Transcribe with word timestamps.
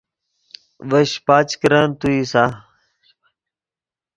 ڤے 0.89 1.01
شیپچ 1.11 1.49
کرن 1.61 1.87
تو 1.99 2.07
اِیسا 2.15 2.45